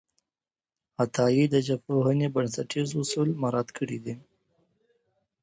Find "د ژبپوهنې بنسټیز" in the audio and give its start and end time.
1.53-2.89